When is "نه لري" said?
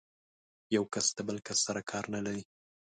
2.15-2.43